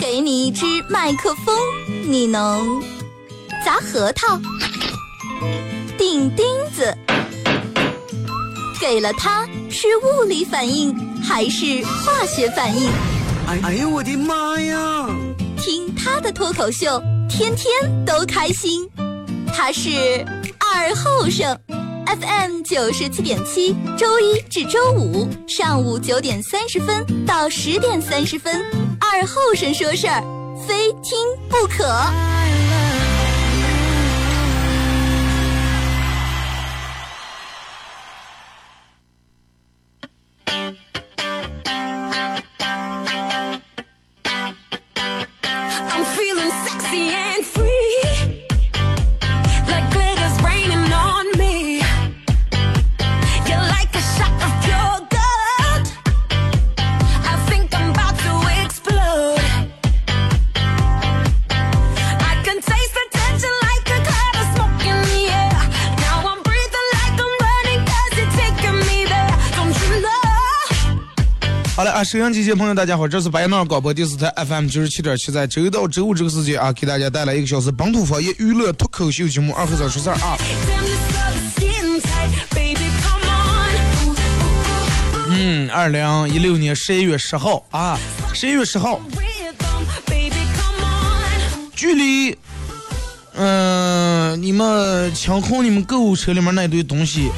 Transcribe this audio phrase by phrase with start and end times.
[0.00, 1.56] 给你一支麦克风，
[2.08, 2.82] 你能
[3.64, 4.40] 砸核桃、
[5.98, 6.44] 钉钉
[6.74, 6.96] 子。
[8.80, 12.88] 给了它，是物理反应还是化学反应？
[13.48, 15.06] 哎哎呦我的妈呀！
[15.56, 18.88] 听他的脱口秀，天天都开心。
[19.52, 19.90] 他是
[20.58, 21.58] 二后生
[22.06, 28.64] ，FM 九十七点七，周一至周五上午九点三十分到十点三十分，
[29.00, 30.22] 二后生说事儿，
[30.66, 31.84] 非听不可。
[72.06, 80.38] 收音机前朋友，大家好，这是白杨广播电视台 FM 九十七点七，在周一到周五这个时间啊，给大家带来一个小时本土方言娱乐脱口秀节目《二和尚说事儿》啊。
[85.30, 87.98] 嗯，二零一六年十一月十号啊，
[88.32, 89.00] 十一月十号，
[91.74, 92.38] 距离
[93.34, 97.32] 嗯、你们清空你们购物车里面那堆东西，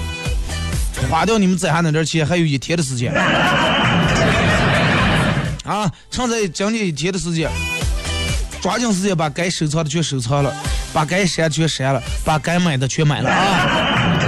[1.10, 3.14] 花掉你们攒下那点钱，还有一天的时间。
[5.68, 7.50] 啊，趁在将近一天的时间，
[8.62, 10.50] 抓紧时间把该收藏的全收藏了，
[10.94, 14.18] 把该删的全删了，把该买的全买了啊！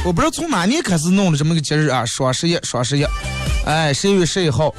[0.04, 3.04] 我不知道从哪年开始弄的这么个节日啊，双十一，双十一，
[3.66, 4.74] 哎，十一月十一号，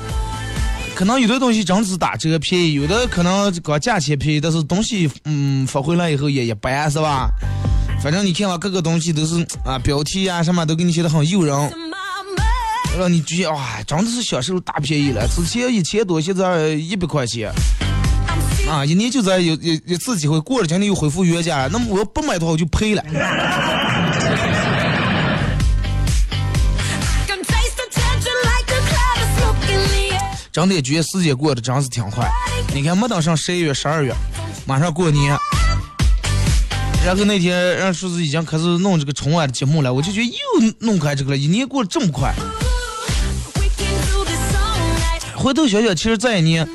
[0.95, 7.29] 可能有的东西真是打折便宜，有的可能搞价钱便宜，但是东西嗯发回来以后也一般是吧？
[8.01, 11.55] 反正你看吧，各个东西都是啊，标题呀、什么都给你写的很诱人，
[12.97, 15.27] 让你觉得哇，真的是享受大便宜了。
[15.27, 17.51] 之前一千多，现在一百块钱
[18.69, 21.67] 啊，一年就这有有一次机会，过了今年又恢复原价。
[21.71, 23.03] 那么我要不买的话，我就赔了。
[30.51, 32.29] 真的觉得时间过得真是挺快。
[32.75, 34.13] 你看，没等上十一月、十二月，
[34.67, 35.35] 马上过年。
[37.03, 42.31] 然后那天让叔子已经开始弄这个春晚的节目了，我就觉得又弄开这个了，一年过得这么快。
[45.43, 46.65] 回头想想，其实这一年，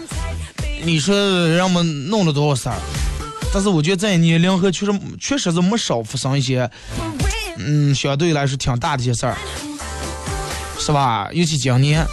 [0.85, 2.77] 你说让我们弄了多少事儿？
[3.51, 6.71] 但是我觉得这一年临河确实确实是没少发生一些，
[7.57, 9.35] 嗯，相对来说挺大的一些事儿，
[10.79, 11.31] 是吧？
[11.33, 12.07] 尤其今年，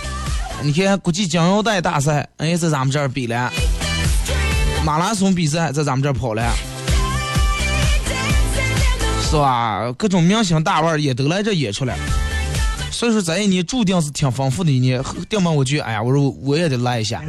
[0.64, 3.52] 你看国际锦标带大赛，哎，在咱们这儿比了；
[4.86, 6.56] 马拉松比赛在咱们这儿跑了，
[9.30, 9.94] 是吧？
[9.98, 11.98] 各种明星大腕儿也都来这演出来。
[12.96, 15.04] 所以说这一年注定是挺丰富的一年。
[15.30, 17.22] 要么我觉得，哎呀，我说我也得来一下。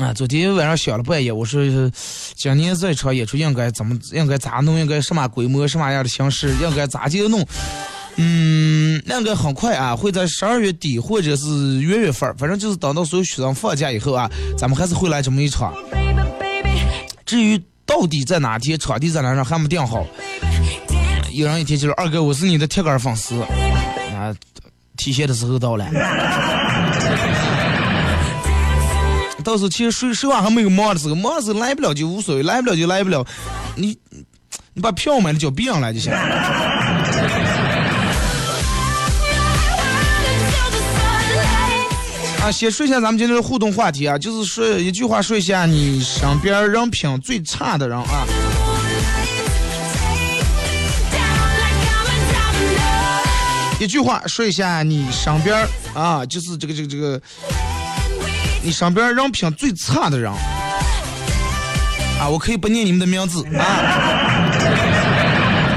[0.00, 1.62] 啊，昨天晚上想了半夜，我说
[2.34, 7.46] 今年这场演出应该怎么，应该咋弄，应该什么规模，什么样的形式，应该咋接弄。
[8.16, 11.46] 嗯，应该很快啊，会在十二月底或者是
[11.82, 15.74] 元月份，反正就是等到所有学生放假以后啊，咱们还是会来这么一场。
[17.26, 20.06] 至于到底在哪天，场地在哪上还没定好。
[21.36, 24.34] 有人一天就是二哥，我是你的铁杆粉丝啊，
[24.96, 25.84] 体现的时候到了。
[29.44, 33.22] 到时候其实说实话还没有忙的时候，忙的时候来不了就无所谓，来不了就来不了，
[33.74, 33.98] 你
[34.72, 36.10] 你把票买了叫别人来就行。
[36.10, 36.18] 了
[42.44, 48.26] 啊，先说一下咱们今天的互动话题啊，就是说一句话说一下你身边人品最差的人啊。
[53.78, 57.20] 一句话说一下你身边啊，就是这个这个这个，
[58.62, 60.32] 你身边人品最差的人
[62.18, 64.50] 啊，我可以不念你们的名字啊，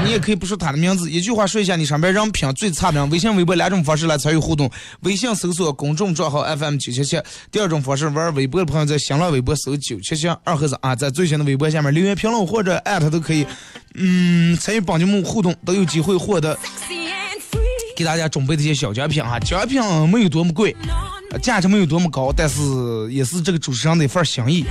[0.02, 1.10] 你也可以不说他的名字。
[1.10, 3.10] 一句话说一下你身边人品最差的人。
[3.10, 4.70] 微信、微博两种方式来参与互动：
[5.00, 7.18] 微信搜索公众账号 FM 九七七；
[7.52, 13.46] 第二种方式，玩微博的朋友在新浪微博搜九七七二和子啊，在最新的微博下面留言评论或者艾特都可以。
[13.94, 16.58] 嗯，参与帮节目互动都有机会获得。
[18.00, 20.74] 给大家准备的一些小奖品啊，奖品没有多么贵，
[21.32, 22.62] 呃价值没有多么高，但是
[23.12, 24.64] 也是这个主持人的一份心意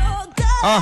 [0.63, 0.81] 啊。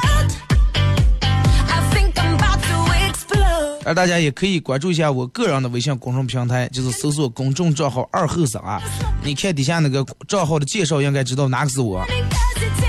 [3.83, 8.81] 而大家也可以关注一下我个人的微信公众平台，就是搜索公众账号二后生啊。
[9.21, 12.01] 你看底下那个账号的介绍，应该知道哪个是我。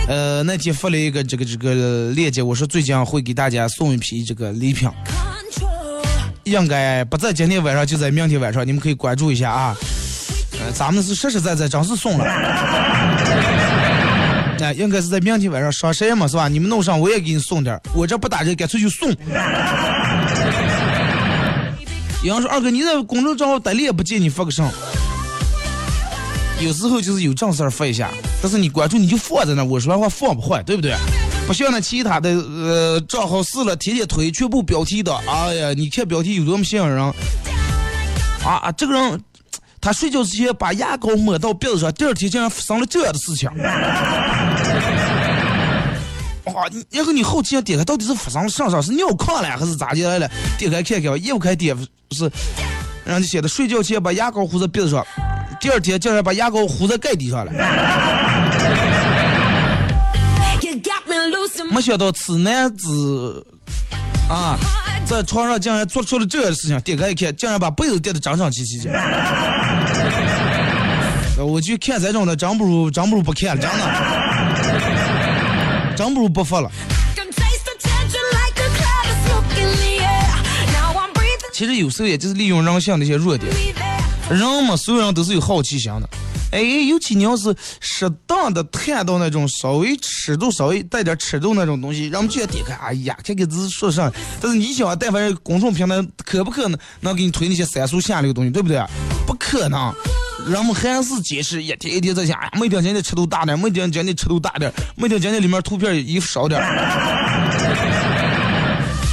[0.07, 4.89] 呃，那天发了一个这个这个链接，我说最近会给大家送一批这个礼品，
[6.49, 9.77] 应该不在今天晚上，就在明天晚上，你们可以关注一下啊。
[10.75, 12.25] 咱们是实实在在，真是送了。
[14.61, 16.49] 哎，应该是在明天晚上双十一嘛，是吧？
[16.49, 19.09] 你们弄上我也给你送点我这不打折，干脆就送。
[22.25, 24.69] 有人说二哥，你在公众账号待了也不见你发个啥？
[26.61, 28.11] 有时候就是有正事儿发一下，
[28.43, 30.93] 但是你关注你就放在那，我说话放不坏，对不对？
[31.49, 37.03] 不像那其他的呃账号试了天天推，全部标题的，哎呀，你看标题有多么吸引人
[38.45, 38.71] 啊！
[38.77, 39.19] 这个人
[39.81, 43.49] 他睡觉之前把牙膏抹到鼻子上，第二天竟然发生了这样的事情。
[46.53, 46.69] 哇！
[46.71, 48.89] 你然后你后期要点开，到底是发生了啥事？
[48.89, 50.31] 是尿炕了还是咋的来了？
[50.59, 51.75] 点开看看，一不开点
[52.11, 52.31] 是，
[53.07, 55.03] 人家写的睡觉前把牙膏糊在鼻子上，
[55.59, 57.53] 第二天竟然把牙膏糊在盖地上了。
[61.71, 63.47] 没想到此男子
[64.29, 64.59] 啊，
[65.07, 66.81] 在床上竟然做出了这样的事情。
[66.81, 68.93] 点开一看，竟然把被子叠得整整齐齐的。
[71.37, 73.71] 呃 我就看这种的，真不如真不如不看了，真
[75.89, 76.71] 的，真不如不发了。
[81.53, 83.53] 其实有时候也就是利用人性的一些弱点。
[84.31, 86.09] 人嘛，所有人都是有好奇心的。
[86.51, 94.11] 哎，尤其你要是适当的看到那种稍微尺度稍微带点尺度那种东西，人们就要点开，哎呀，看看这说啥。
[94.41, 98.83] 但是你想，但凡是公众平台，可不可能能给你推那些三俗下流的东西，对不对？
[99.27, 99.95] 不可能。
[100.47, 106.59] 人们还是坚持一天一天在想，哎呀，每天今天尺度大点，每天今天尺度大点，每天今天里面图片衣服少点，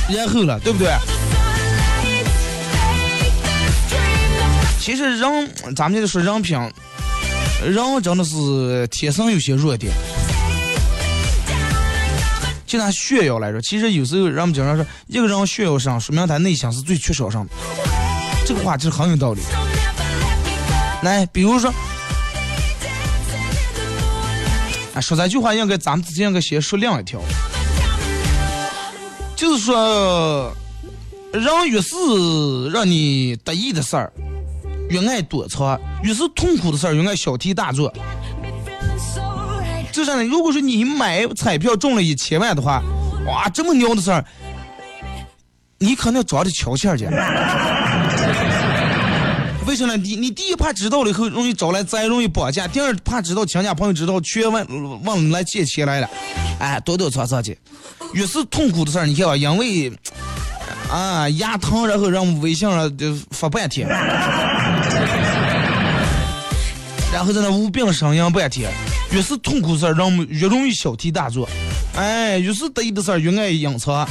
[0.07, 0.93] 然后了，对不对？
[4.79, 6.57] 其实人，咱们就说人品，
[7.65, 9.91] 人真的是天生有些弱点。
[12.67, 17.53] 就拿炫耀来说，其实有时候人们经常说，一个人炫耀上，说明他内心是最缺少上的。
[18.45, 19.41] 这个话其实很有道理。
[21.03, 21.71] 来，比如说，
[24.93, 27.21] 啊，说这句话应该咱们之间应该先说亮一条，
[29.35, 30.51] 就是说，
[31.31, 31.95] 人越是
[32.73, 34.11] 让你得意的事儿，
[34.89, 37.93] 越爱躲藏；越是痛苦的事儿，越爱小题大做。
[39.91, 42.83] 就这样的，如果说你买彩票中了一千万的话，
[43.25, 44.25] 哇，这么牛的事儿，
[45.79, 47.07] 你可能要找着瞧钱去。
[49.65, 50.03] 为什么呢？
[50.03, 56.09] 你你第一怕知道了以后容易招来灾，容易绑架；第二怕知道亲家朋友知道，全问问来借钱来了，
[56.59, 57.57] 哎，躲躲藏藏去。
[58.13, 59.91] 越是痛苦的事儿，你看吧，因为
[60.91, 63.87] 啊牙疼，然后让微信上就发半天，
[67.15, 68.69] 然后在那无病呻吟半天。
[69.11, 71.47] 越是痛苦事儿，让我们越容易小题大做，
[71.95, 74.05] 哎，越是得意的事儿越爱隐藏。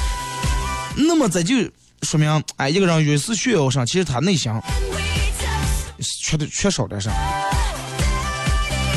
[0.97, 1.55] 那么这就
[2.01, 4.51] 说明，哎，一个人越是炫耀上，其实他内心
[6.23, 7.11] 缺的缺少点啥。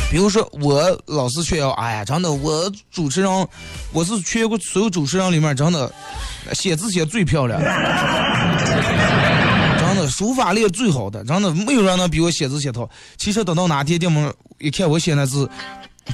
[0.09, 3.47] 比如说，我老是炫耀，哎呀，真的，我主持人，
[3.91, 5.91] 我是全国所有主持人里面真的
[6.53, 7.59] 写字写最漂亮，
[10.07, 12.89] 的书法练最好的，真的没有人能比我写字写得好。
[13.17, 15.49] 其实等到哪天，店门一看我写那字，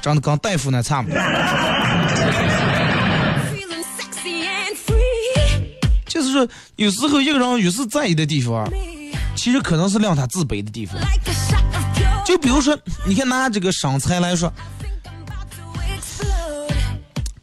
[0.01, 1.17] 真的跟大夫那差不多。
[6.07, 8.67] 就是说，有时候一个人越是在意的地方，
[9.35, 10.95] 其实可能是让他自卑的地方。
[12.25, 14.51] 就比如说，你看拿这个身材来说，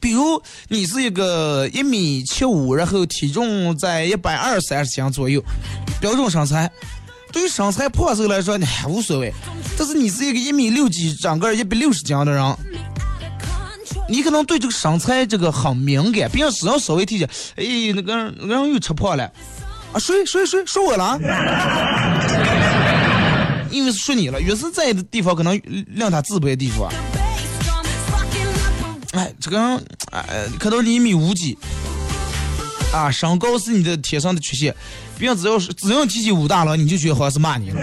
[0.01, 5.45] 比如你是一个一米七五，然后体重在一百二三十斤左右，
[6.01, 6.71] 标准身材。
[7.33, 9.33] 对于身材胖瘦来说，你还无所谓。
[9.79, 12.57] 但是你是一个一米六几，长个一百六十斤的人，
[14.09, 17.25] 你可能对这个身材这个很敏感，别人只要稍微提起，
[17.57, 19.31] 哎，那个人人又吃胖了，
[19.93, 21.17] 啊，谁谁谁说我了？
[23.71, 25.61] 因为是说你了，越是在的地方，可能
[25.95, 26.91] 让他自卑的地方。
[29.13, 31.59] 哎，这个人，哎，可能你一米五几，
[32.93, 34.75] 啊，身高是你的天生的缺陷，
[35.19, 37.81] 别人只要是只要提起武大郎，你就觉得好像是骂你了。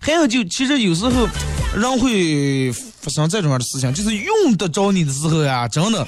[0.00, 1.28] 还有就其实有时候
[1.76, 6.04] 人会发生这种样的事情，就是用得着你的时候呀，真的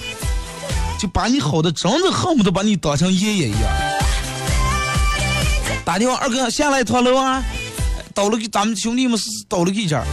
[0.99, 4.01] 就把你好的真的恨不得把你当成爷爷一样。
[5.84, 7.42] 打电话，二哥下来一趟楼啊，
[8.14, 10.04] 倒了给咱们兄弟们是到了给这儿。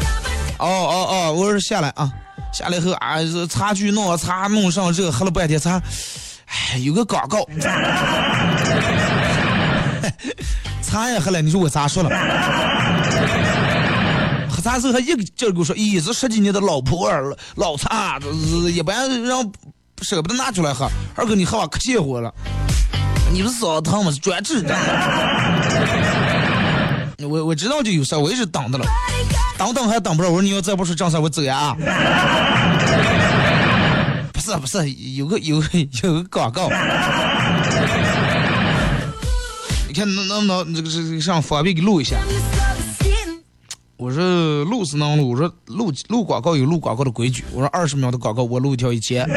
[0.57, 2.11] 哦哦哦，我说下来啊，
[2.51, 5.81] 下来后啊，这茶具弄啊茶弄上这喝了半天茶，
[6.47, 7.45] 哎，有个广告，
[10.81, 12.09] 茶也喝了，你说我咋说了？
[14.49, 19.49] 喝茶时候还一个劲儿给我说，咦，这十几年的老普洱，老茶，这这一般让
[20.01, 20.89] 舍不得拿出来喝。
[21.15, 22.33] 二哥，你喝吧，可邪乎了。
[23.31, 24.12] 你不是嗓子疼吗？
[24.12, 24.75] 是专治的。
[27.27, 28.86] 我我知道就有事儿，我一直等着了，
[29.57, 30.29] 等等还等不着。
[30.29, 31.75] 我说你要再不说正事，我走呀！
[34.33, 35.62] 不是不是，有个有
[36.03, 36.69] 有个广告。
[39.88, 42.17] 你看能能不能这个这个上方便给录一下？
[43.98, 47.43] 我说录是能录，我说录录广告有录广告的规矩。
[47.51, 49.27] 我说二十秒的广告我录一条一千。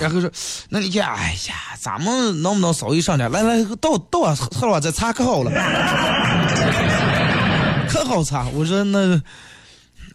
[0.00, 0.30] 然后说，
[0.68, 3.28] 那你看，哎呀，咱们能不能稍微上点？
[3.32, 5.50] 来来，倒倒啊，喝了再擦可好了，
[7.88, 8.46] 可好擦。
[8.54, 9.20] 我说那，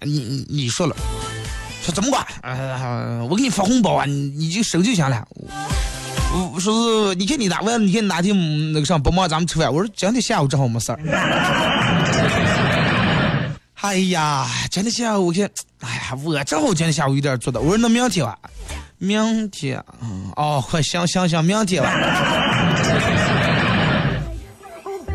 [0.02, 0.96] 你你说了，
[1.82, 2.25] 说怎么管？
[2.44, 5.28] 呃，我给你发红包啊，你你就收就行了。
[6.54, 9.74] 我说是，你看你哪完，你看哪天那个上不忙，咱们吃饭。
[9.74, 11.00] 我说今天下午正好没事儿。
[13.82, 15.44] 哎呀，今天下午我看，
[15.82, 17.60] 哎呀，我正好今天下午有点做的。
[17.60, 18.40] 我说那明天吧。
[19.03, 21.91] 明天，嗯，哦，快想想想明天吧。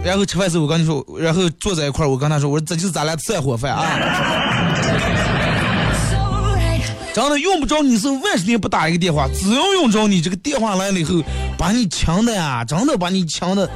[0.05, 3.83] 然后吃饭时候我跟你说，然后坐在一块儿，我跟他说，我说这就是咱俩散伙饭啊。
[7.15, 11.15] 真的用不着你是万十年不打一个电话，只要用着你这个电话来了以后，
[11.57, 13.67] 把你强的呀，真的把你强的。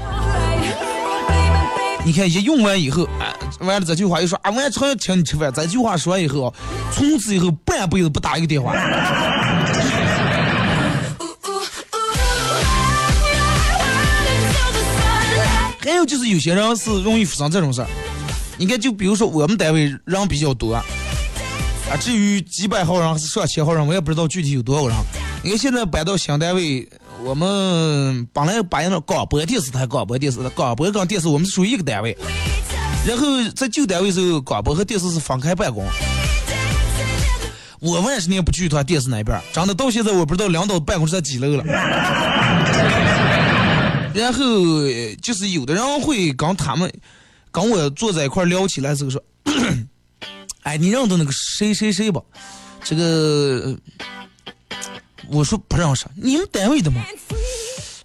[2.04, 5.50] 你看一用完以后，哎，完了这句话一说，啊，我常要请你吃饭。
[5.50, 6.52] 这句话说完以后，
[6.92, 8.74] 从此以后半辈子不打一个电话。
[15.92, 17.88] 还有就是有些人是容易发生这种事儿，
[18.56, 20.82] 你看，就比如说我们单位人比较多，啊，
[22.00, 24.96] 至于几百号人还是上千号人，我也不知道具体有多少人。
[25.42, 26.88] 你看现在搬到新单位，
[27.22, 32.16] 我们本来把那广播电视台、广播电视、广播跟电视，我们是属于一个单位。
[33.06, 35.84] 然后在旧单位时候，广播和电视是分开办公。
[37.80, 41.64] 我万十年不去他电视那边，真的到现在我不知道领导办公室在几楼了。
[44.14, 44.44] 然后
[45.20, 46.92] 就是有的人会跟他们
[47.50, 49.22] 跟我坐在一块聊起来时候说
[50.62, 52.20] ：“哎，你认得那个谁谁谁吧？
[52.84, 53.76] 这个
[55.28, 57.02] 我说不认识，你们单位的吗？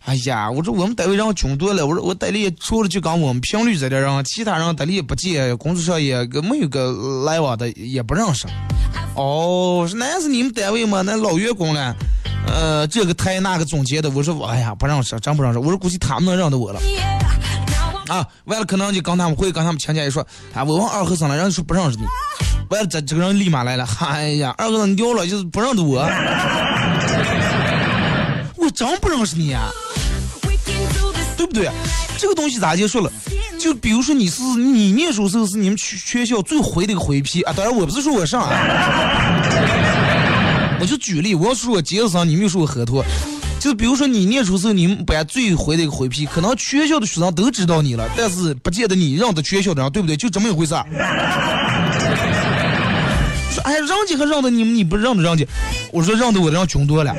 [0.06, 8.48] 哎呀，我说我们单位人穷多了，我说我单里除了就跟我们频率在这人，其他人单里也不见，工作上也没有个来往的，也不认识。
[9.16, 11.02] 哦，是那是你们单位吗？
[11.02, 11.96] 那老员工了。”
[12.48, 15.60] 呃，这个台那个总结的，我说我哎呀不认识，真不认识。
[15.60, 16.80] 我说估计他们能认得我了。
[18.08, 22.06] 啊，完了可能就跟他们会，跟他们亲戚一说，啊，我问二和尚了，人家说不认识你。
[22.70, 26.00] 完了这这个人立马来了，哎呀，二和尚你掉了，就是不认得我。
[28.56, 29.70] 我真不认识你呀，
[31.38, 31.70] 对不对？
[32.18, 33.12] 这个东西咋结束了？
[33.60, 38.52] 就比如说你是你念书时候是你们学学校最灰的一个回批啊，当然我不是说我上啊。
[40.80, 43.04] 我就举例，我要说我杰子上，你们又说我河图，
[43.60, 50.16] 就比如说你念书时候，你们班最灰的一个回批，可能全校的学生都知道你了，但是不见得你认得全校的人，对不对？
[50.16, 50.76] 就这么一回事。
[53.52, 55.48] 说哎，人家还认得你们，你不认得人家？
[55.92, 57.12] 我说认得我的人穷多了。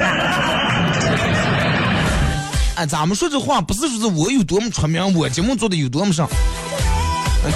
[2.77, 6.29] 哎，咱们说这话不是说是我有多么出名，我节目做的有多么上。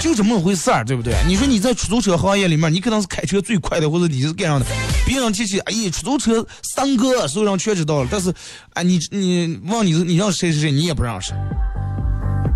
[0.00, 1.14] 就这么回事儿，对不对？
[1.26, 4.66] 你说你在出租车行业里面，你可能是开车最快的，或者你是干啥的？
[5.06, 8.08] 别人提起，哎呀，出租车三哥，所有人全知道了。
[8.10, 8.32] 但是，
[8.74, 11.32] 哎，你你问你你让谁谁谁，你也不认识。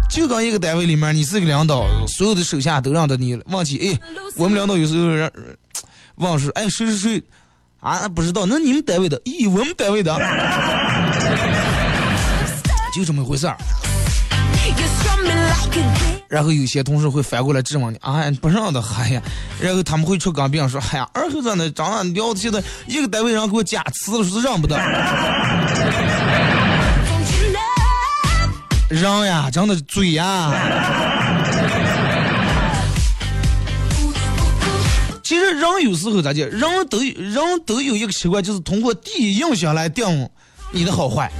[0.08, 3.34] 就刚一个单位里面，你是个领导，所有的手下都认得你。
[3.46, 3.98] 忘记，哎，
[4.36, 5.30] 我们领导有时候让
[6.16, 7.22] 忘说，哎，谁谁谁
[7.80, 8.08] 啊？
[8.08, 9.20] 不知道，那你们单位的？
[9.22, 10.14] 咦，我们单位的，
[12.94, 13.56] 就这么回事儿。
[16.28, 19.22] 然后有些同事会反过来质问你，啊，不认得，哎呀，
[19.60, 24.76] 然后他们会出刚别人说，哎呀，二后生的长得聊的现在一个单位人给我加词了，说是让不得。
[28.90, 30.52] 人呀，真的嘴呀。
[35.22, 40.28] 其实人有时候咋讲，人都人都有一个习惯，就是通过第一印象来定
[40.72, 41.30] 你的好坏。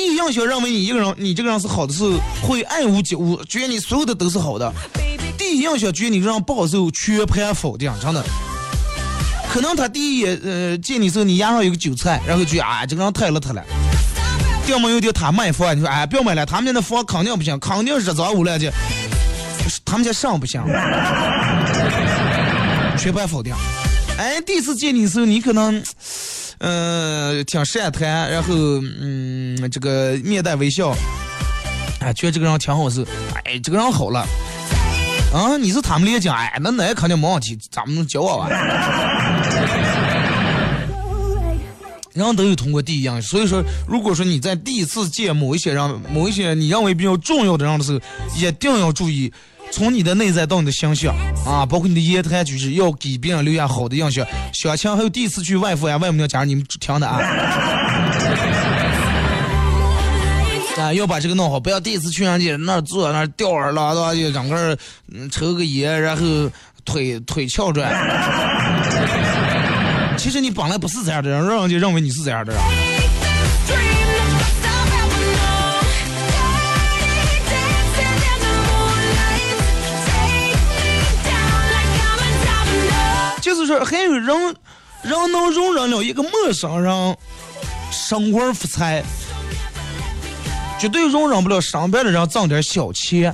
[0.00, 2.02] 第一印象认为你一个人，你这个人是好的，是
[2.40, 4.72] 会爱屋及乌，觉得你所有的都是好的。
[5.36, 8.24] 第一印象觉得你这人不好受，全盘否定，真的。
[9.52, 13.62] 可能他第一眼呃见你时候，你牙上有个韭菜，然后觉得啊这个人太邋遢了。
[14.68, 18.70] 要么有点他卖房，你说哎不要买了，他们家那房肯定不行，肯定是脏污了去，
[19.84, 20.62] 他们家上不行。
[22.96, 23.54] 全盘否定。
[24.16, 25.82] 哎，第一次见你的时候，你可能，
[26.60, 28.54] 呃，挺善谈，然后
[29.00, 30.94] 嗯，这个面带微笑，
[32.00, 33.02] 哎，觉得这个人挺好是，
[33.44, 34.26] 哎，这个人好了。
[35.32, 38.50] 啊，你是他们连讲，哎，那那肯定没问题，咱们能教我完。
[42.12, 48.00] 人都有通过第一样，所以说，如果说你在第一次见某一些人、某一些你认为比较重要的人的时候，
[48.36, 49.32] 一定要注意
[49.72, 51.14] 从你的内在到你的形象
[51.46, 54.26] 啊，包括你的言谈举止，要给别人留下好的印象。
[54.52, 57.20] 小强还有第一次去外父呀、外母娘家，你们听的啊。
[60.78, 64.76] 啊，要把这个弄好，不要第一次去人家那儿坐那儿吊儿郎当，就整个儿
[65.30, 66.24] 抽个烟，然后
[66.84, 67.84] 腿腿翘着。
[70.16, 72.60] 其实你本来不是这样的人，让人家认为你是这样的人。
[83.70, 84.26] 是，还有人
[85.02, 87.16] 人能容忍了一个陌生人
[87.92, 89.04] 生活发财，
[90.76, 93.32] 绝对容忍不了身边的人挣点小钱。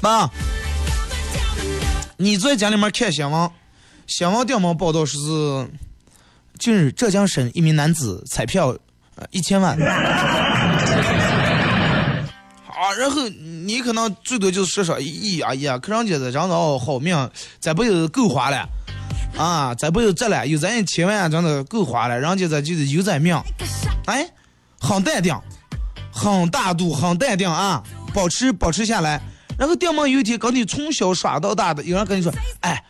[0.00, 0.30] 妈，
[2.16, 3.50] 你在家里面看新闻，
[4.06, 5.68] 新闻电网报道说是，
[6.56, 8.68] 近日浙江省一名男子彩票
[9.16, 9.76] 呃一千万。
[12.80, 18.66] 啊，然后你可能最多就是说说，咦哎呀，可人家这真的哦好命，这辈子够花了，
[19.36, 23.38] 啊，这辈子这了有咱一千万真的够花了，人家这就是有咱命，
[24.06, 24.26] 哎，
[24.80, 25.38] 很淡定，
[26.10, 27.82] 很大度，很淡定啊，
[28.14, 29.20] 保持保持下来。
[29.58, 32.82] 然后电门有一天跟你从小耍到大的，有人跟你说，哎，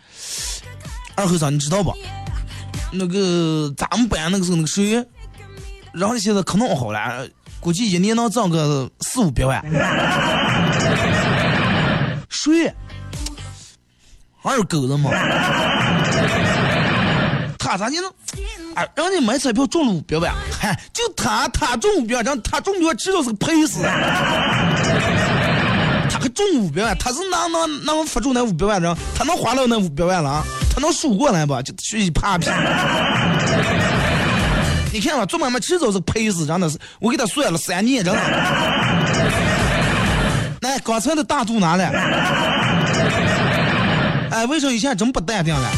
[1.16, 1.92] 二和尚你知道不？
[2.92, 5.04] 那个咱们班那个时候那个谁，
[5.92, 7.26] 然后现在可弄好了，
[7.60, 9.62] 估计一年能挣个四五百万。
[12.28, 12.72] 谁？
[14.42, 15.10] 二狗子嘛。
[17.58, 18.10] 他咋你能？
[18.74, 23.82] 哎，让你买彩票中了五百万，嗨，就他他中五百万，他中五百万知道是个赔死。
[23.82, 23.90] 他
[26.18, 30.42] 还中五百万，他是能能能发中那五百万人，他能花了那五百万了？
[30.74, 31.60] 他能数过来吧？
[31.60, 32.46] 就去扒皮。
[34.92, 38.20] 你看吧，做买卖迟早是赔死，真的是，我给他算了三年，真的。
[40.60, 41.86] 那 刚才的大度拿来？
[44.30, 45.70] 哎，为什么以前真不淡定了？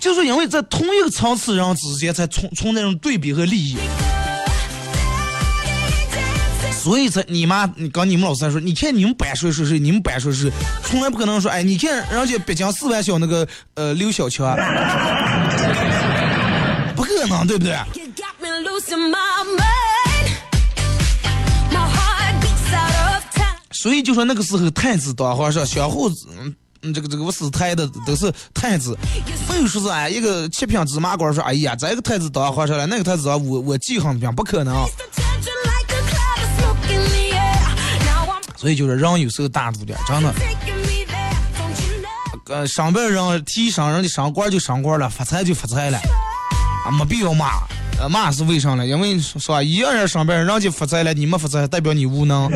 [0.00, 3.76] 就是因为在同一个层次人之间才存存那种对比和利益，
[6.72, 10.50] 所以才你妈，你刚你们老师还说，你看你们班谁谁谁，你们班谁谁，
[10.84, 14.56] 从来不可能说，哎，你看人家北京四万小那个呃刘小强，
[17.18, 17.76] 可能，对不对？
[23.70, 26.08] 所以就说那个时候太子当皇上，相互
[26.82, 28.96] 嗯这个这个我死太的都是太子，
[29.48, 34.86] 没有说是哎一个七品芝麻官说哎呀这个太子当皇上了，那个太子啊我我记恨不不可能。
[38.56, 40.32] 所以就是人有时候大度点，真的。
[42.46, 45.98] 呃，上辈人提升人的上官就上官了，发财就发财了。
[46.84, 47.62] 啊，没必要骂。
[48.00, 48.86] 呃，骂是为啥呢？
[48.86, 52.50] 因为是吧，一样人上班人家发财了，你没发财，代表你无能。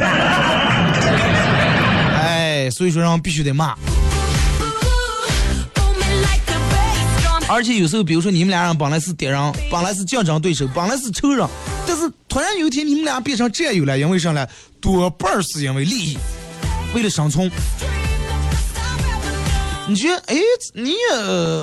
[2.16, 3.74] 哎，所以说人必须得骂。
[7.48, 11.48] 而且有时候，比如说你们俩人本来是敌人，本来是竞争对手，本来是仇人，
[11.86, 14.44] 但是突然有一天你们俩变成战友了，因为啥呢？
[14.80, 16.18] 多半是因为利益，
[16.94, 17.48] 为了生存。
[19.86, 20.36] 你觉得，哎，
[20.74, 20.96] 你也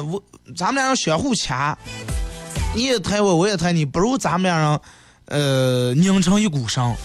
[0.10, 0.24] 我，
[0.56, 1.78] 咱们俩人相互掐，
[2.76, 4.80] 你也抬我，我也抬你，不如咱们俩人，
[5.26, 6.96] 呃，拧成一股绳，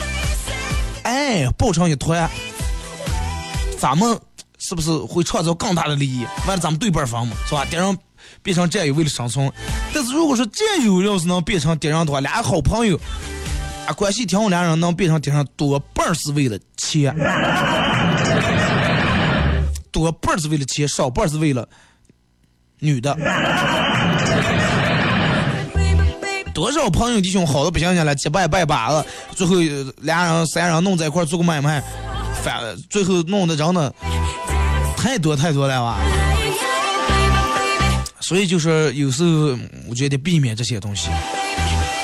[1.02, 2.28] 哎，抱成一团，
[3.78, 4.18] 咱们
[4.58, 6.26] 是不是会创造更大的利益？
[6.46, 7.66] 完了，咱们对半分嘛，是吧？
[7.66, 7.98] 敌人
[8.42, 9.52] 变成战友为了生存，
[9.92, 12.98] 但是如果说战友要是能变成敌人的话，俩好朋友
[13.86, 17.14] 啊，关系挺好，俩人能变成敌人，多半是为了钱，
[19.92, 21.68] 多半是为了钱，少半是为了
[22.78, 23.14] 女的。
[26.58, 29.54] 多少朋友弟兄好的不行行了，结拜拜把子，最后
[30.02, 31.80] 俩人三人弄在一块做个买卖，
[32.42, 33.94] 反最后弄得真的
[34.96, 35.98] 太多太多了吧。
[38.20, 39.56] 所以就是有时候
[39.88, 41.08] 我觉得避免这些东西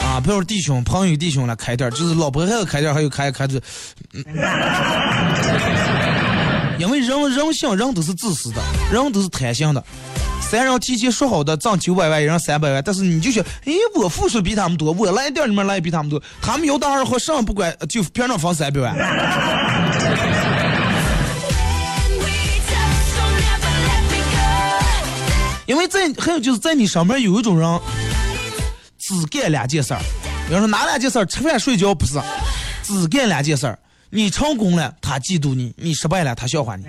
[0.02, 3.60] 啊，不要弟兄朋友弟兄了开点儿，就是老婆孩子开点儿，还有开开这，
[6.78, 8.62] 因为人人性人都是自私的，
[8.92, 9.84] 人都是贪心的。
[10.50, 18.94] 三人提前说好的挣九百万，一人三百万，但是你就想，哎，我付出比他们多，我来店里面来比他们多，他们有到二号上不管，就平常分三百万。
[25.66, 27.80] 因为在还有就是在你上面有一种人，
[29.00, 30.00] 只干两件事儿，
[30.46, 32.20] 比方说哪两件事儿，吃饭睡觉不是，
[32.84, 33.76] 只干两件事儿。
[34.10, 36.84] 你成功了，他嫉妒你；你失败了，他笑话你。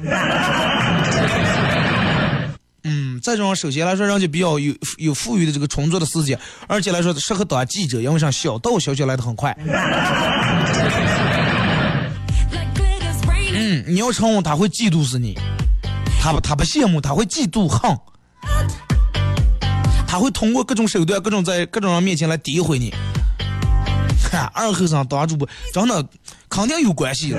[2.88, 8.32] 嗯，这种首先来说，人家比较有有富裕的这个充足的时间，而且来说适合当记者，因为像？
[8.36, 9.58] 小道消息来的很快。
[13.54, 15.36] 嗯，你要成功，他会嫉妒死你，
[16.22, 17.98] 他不他不羡慕，他会嫉妒恨，
[20.06, 22.94] 他会通过各种手段、各种在各种人面前来诋毁你。
[24.54, 26.06] 二后生当主播真的
[26.50, 27.38] 肯定有关系的。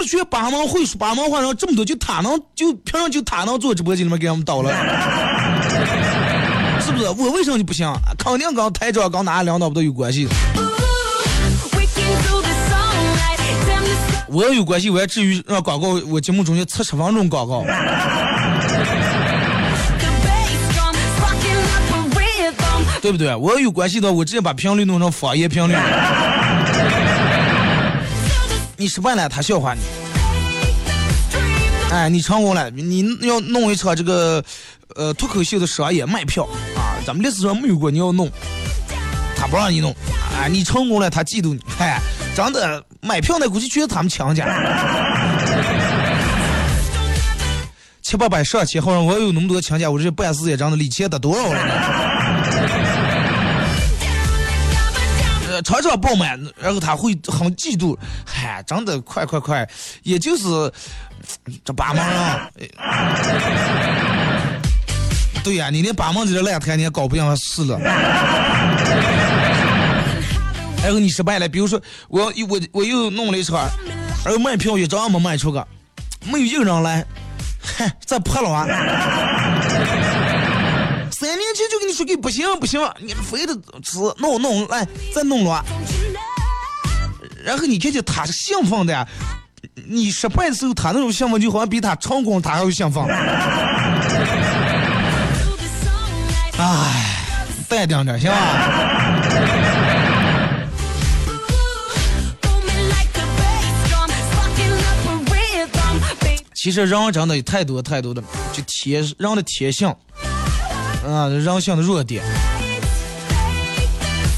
[0.00, 4.72] 不是学八门会说八门话，然后这么多，就他能就凭什么就他能做直播间里面给我们倒了？
[6.80, 7.04] 是不是？
[7.18, 7.86] 我为什么就不行？
[8.16, 10.26] 肯定跟台长、跟哪个领导不都有关系
[14.26, 17.62] 我要有关系，我还至于让广告我节目中间测十分钟广告。
[23.02, 23.36] 对不对？
[23.36, 25.74] 我要有关系的话，我直接把频率弄成方言频率。
[28.80, 29.80] 你失败了，他笑话你；
[31.92, 34.42] 哎，你成功了，你要弄一场这个
[34.96, 38.30] 呃脱口秀的商业卖票啊，咱们历史上没有过，你要弄，
[39.36, 39.94] 他不让你弄，
[40.34, 42.00] 啊，你成功了，他嫉妒你，哎，
[42.34, 44.46] 真的买票那估计全是他们强家。
[48.00, 52.09] 七八百上千，好像我有那么多强家，我这办事也真的离钱得多少了
[55.60, 55.62] 呢？
[55.62, 59.68] 呃，场场爆满，然后他会很嫉妒，嗨，真的快快快，
[60.02, 60.72] 也就是
[61.64, 62.50] 这八毛啊。
[65.42, 67.78] 对呀、你连八毛这烂摊你也搞不定是了。
[70.82, 73.68] 然后你失败了，比如说我我我又弄了一场，
[74.24, 75.66] 然后卖票也照样没卖出个，
[76.24, 77.04] 没有一个人来，
[77.62, 78.66] 嗨，这破了啊！
[81.60, 85.62] 三年前就跟你说给不行不行，你非得吃弄弄来再弄乱，
[87.44, 89.06] 然后你看见他是兴奋的，
[89.86, 93.04] 你失败的时候他那种兴奋就好像比他成功他还要兴奋，
[96.56, 97.26] 哎，
[97.68, 98.36] 淡定点行吧？
[106.54, 109.94] 其实人真的有太多太多的就天人的天性，
[111.06, 112.22] 啊，人性的弱点。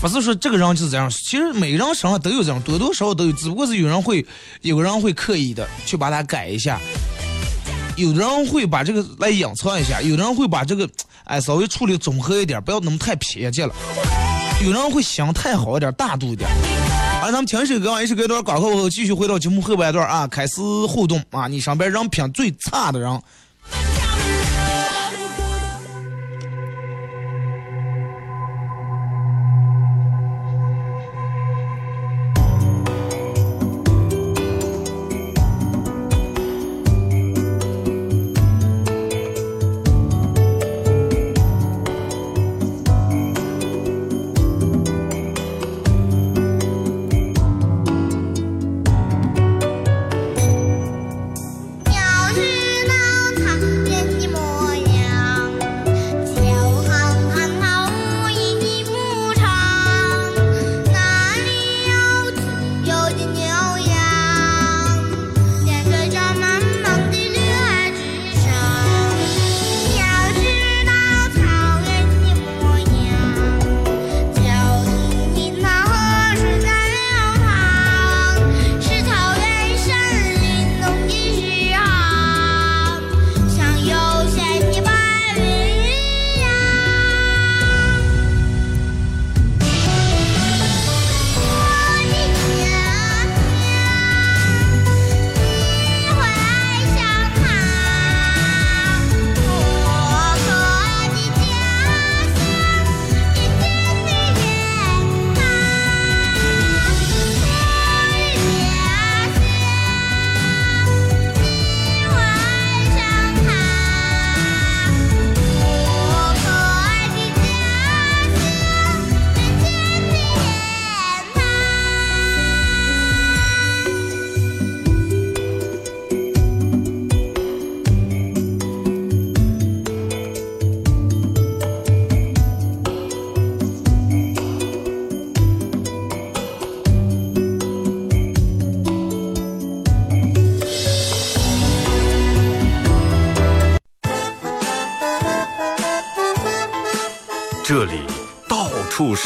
[0.01, 4.27] 不是说这个人就是这样，其实每个人身上都有这样，多多少少都有，只不过是有人会，
[4.63, 6.81] 有人会刻意的去把它改一下，
[7.97, 10.89] 有的人会把这个来隐藏一下，有的人会把这个，
[11.23, 13.73] 哎，稍微处理综合一点，不要那么太偏激了。
[14.65, 16.51] 有人会想太好一点，大度一点。
[17.21, 23.23] 好，咱们听一首歌，一首歌一段广告后，继续回到节目后半段啊，开始互动啊，你身边人品最差的人。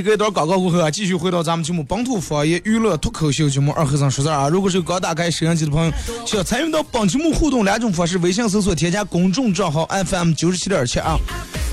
[0.00, 4.48] 一时隔一段广告过后啊，继续回到咱们节目本土方言娱乐脱口秀节目二和尚说事儿啊。
[4.48, 5.92] 如果是刚打开摄像机的朋友，
[6.26, 11.18] 需要参与到本节目互动两种方式：微信搜索添加公众账号 FM 九十七点七啊。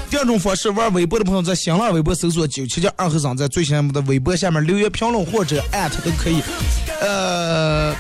[0.10, 6.42] 第二种方式，玩微博的朋友在新浪微博搜索九七七二和尚，在最新的微博下面留言评论或者艾特都可以。
[7.00, 7.96] 呃。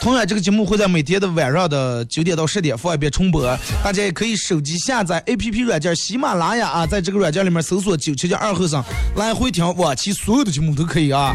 [0.00, 3.44] 同样，这个节目会在每天的晚上的九点到十点放一遍重播，
[3.84, 8.82] 大家也可以手机下载 APP 软件喜马拉雅啊，在这个软件里面搜索九七七二后生
[9.16, 11.34] 来回听往期所有的节目都可以啊。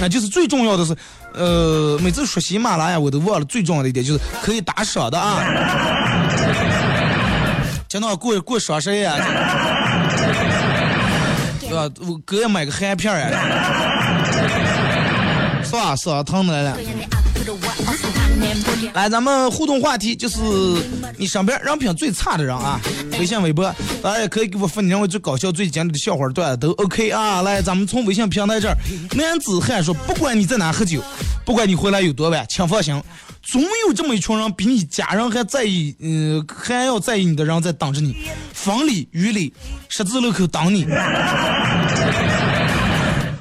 [0.00, 0.96] 那就是最重要的是，
[1.32, 5.42] 呃，每次说喜马拉雅我都忘了最重要的一点就是可以打赏的啊。
[7.88, 9.16] 听到过过双十一啊，
[11.60, 11.90] 对吧？
[12.00, 13.28] 我哥也买个含片儿呀、
[15.64, 15.96] 是吧？
[15.96, 16.76] 是啊，疼的来了。
[18.92, 20.38] 来，咱们互动话题就是
[21.16, 22.80] 你身边人品最差的人啊，
[23.18, 27.42] 微信、微博，当然也可以给我发你认为最搞笑、最经典的笑话段子都 OK 啊。
[27.42, 28.76] 来，咱们从微信平台这儿，
[29.16, 31.02] 男子汉说，不管你在哪喝酒，
[31.44, 33.02] 不管你回来有多晚，请放心，
[33.42, 38.16] 总有这么一群人比你家人还在意，嗯、还要在意你的人在等着你，
[38.52, 39.52] 风里雨里，
[39.88, 40.86] 十字路口等你。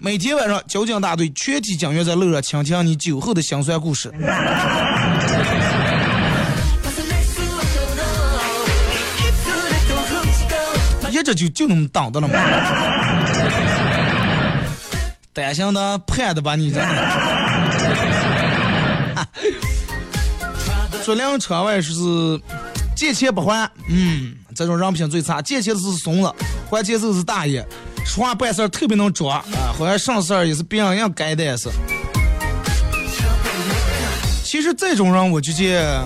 [0.06, 4.14] 每天晚上，交警大队全体警员在路上倾听你酒后的心酸故事。
[11.10, 12.34] 一直就就那么挡着了吗？
[15.32, 16.82] 担心的盼的吧你这。
[21.02, 21.94] 说辆车外是
[22.94, 25.42] 借钱不还，嗯，这种人品最差。
[25.42, 26.34] 借钱的是怂子，
[26.70, 27.66] 还钱就是大爷，
[28.06, 31.70] 说话办事儿特别能装啊，好像上事儿也是别人样该的也是。
[34.44, 36.06] 其实这种人，我就觉得，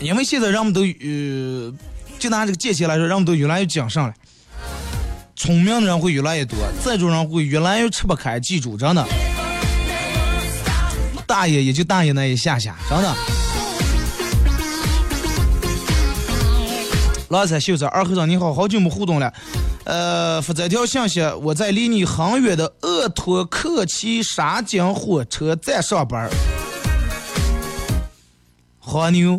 [0.00, 1.74] 因为现在人们都呃，
[2.18, 4.12] 就拿这个借钱来说，人们都越来越谨慎了。
[5.36, 8.40] 聪明的人会越来越多，这种人会越来越吃不开。
[8.40, 9.06] 记住，真的，
[11.26, 13.37] 大爷也就大爷那一下下，真的。
[17.28, 19.32] 老三秀子，二和尚你好，好久没互动了。
[19.84, 26.30] 呃，发这条信息，我在离你很远的鄂托克旗沙井火车站上班儿。
[28.78, 29.38] 黄牛，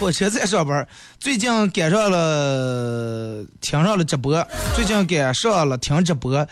[0.00, 0.88] 火车站上班儿，
[1.20, 6.44] 最近赶上了听上了直播，最近赶上了听直播，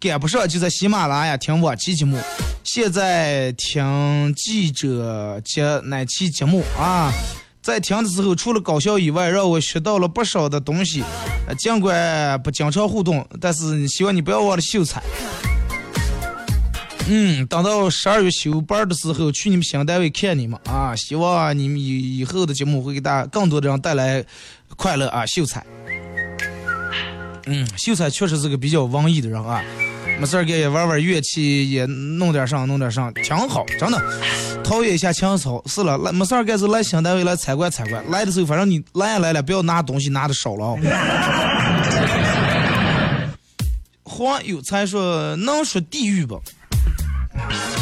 [0.00, 2.18] 赶不上就在喜马拉雅听往期节目，
[2.64, 7.12] 现在听记者节那期节目啊。
[7.62, 11.04] 在听的时候，除了搞笑以外，让我学到了不少的东西。
[11.58, 15.02] 尽管不经常互动，但是希望你不要忘了秀才。
[17.08, 20.94] 嗯，等到十二月休班的时候，去你们新单位看你们啊！
[20.94, 24.24] 希望你们以以后的节目会给大家更多的人带来
[24.76, 25.26] 快乐啊！
[25.26, 25.64] 秀才，
[27.52, 29.60] 嗯，秀才确实是个比较文艺的人啊，
[30.20, 34.00] 没事干也玩玩乐器，也弄点啥弄点啥，挺好，真的，
[34.62, 35.60] 陶冶一下情操。
[35.66, 38.08] 是了，来没事干是来新单位来参观参观。
[38.08, 40.76] 来的时候，反正你来也来了，不要拿东西拿的少了啊。
[44.04, 46.40] 黄有才说：“能说地狱不？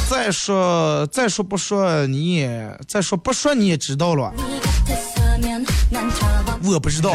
[0.09, 2.49] 再说，再说不说你，
[2.87, 4.33] 再说不说你也知道了。
[6.63, 7.13] 我不知道。”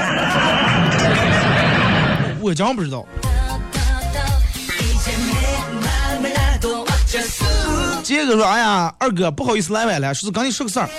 [2.43, 3.05] 我真不知道。
[8.03, 10.89] 杰哥说：“哎呀，二哥，不好意思来晚了，说是跟你说个事儿，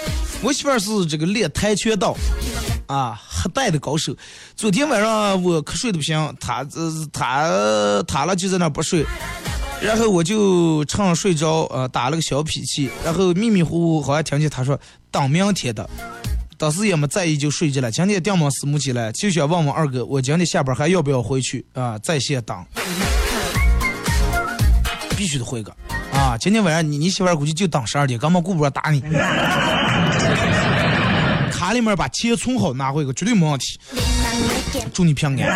[0.42, 2.16] 我媳妇儿是这个练跆拳道
[2.86, 4.16] 啊，黑带的高手。
[4.56, 9.04] 昨天晚上我瞌睡的不行，她呃她她了就在那不睡，
[9.82, 14.80] 然后我就趁睡着呃打了个小脾气，然后迷迷糊糊好像听见她说
[15.10, 15.88] 等明天的，
[16.64, 17.90] 当时也没在意就睡着了。
[17.90, 21.98] 今天电忙私募起来，就想问问二哥，我今天下班还要不要回去啊？
[21.98, 22.64] 在线等。
[25.14, 25.70] 必须得回个
[26.10, 26.38] 啊！
[26.40, 29.02] 今天晚上你你媳妇估计就等十二点，根本顾不着打你。
[31.52, 33.78] 卡里面把钱存好，拿回个绝对没问题。
[34.94, 35.46] 祝你平安。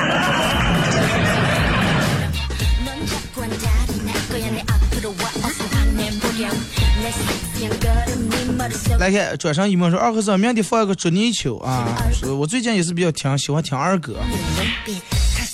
[8.98, 11.96] 来看转身一问说二和尚明天放一个捉泥鳅啊！
[12.12, 12.30] 是。
[12.30, 14.16] 我最近也是比较听喜欢听儿歌，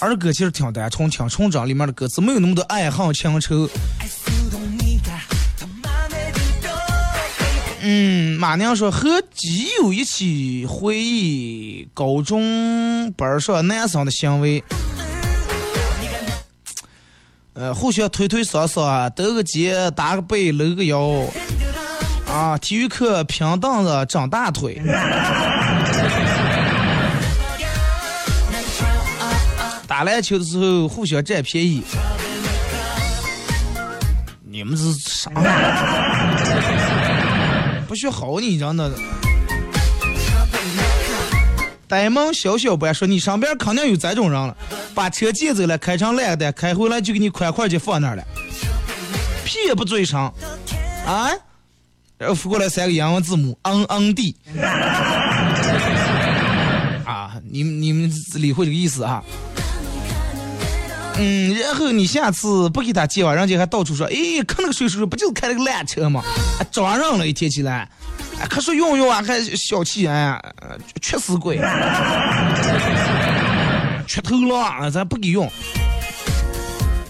[0.00, 3.68] 儿歌其实挺单纯，挺纯真，里面的歌词没有那么多爱恨情仇。
[7.86, 14.64] 嗯，马娘说和基友一起回忆高中班上男生的行为，
[17.52, 21.26] 呃，互相推推搡搡，抖个肩，打个背，搂个腰，
[22.34, 24.82] 啊，体育课平凳子，长大腿。
[29.86, 31.84] 打篮球的时候互相占便宜，
[34.42, 35.30] 你们是啥？
[37.86, 38.90] 不学好你真的。
[41.86, 44.56] 呆萌小小白说：“你身边肯定有这种人了，
[44.92, 48.24] 把车借走了，开成烂的，开回来就给你宽块就放那儿了，
[49.44, 50.34] 屁也不追上，
[51.06, 51.30] 啊？
[52.16, 54.36] 然后扶过来三个英文字母，N N D，
[57.04, 59.22] 啊，你们你们理会这个意思啊？
[61.16, 64.14] 嗯，然后你下次不给他借完，人家还到处说，哎，
[64.46, 66.22] 看那个水叔叔不就是开了个烂车吗？
[66.58, 67.88] 还装上了一天起来，
[68.40, 71.58] 哎，可是用用啊，还小气哎，呃缺死鬼，
[74.06, 75.50] 缺头了啊，咱不给用。